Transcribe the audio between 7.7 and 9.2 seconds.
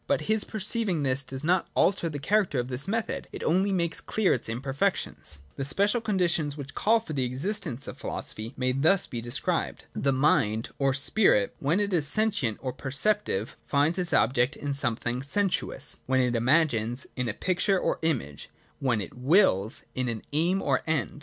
of philosophy may be thus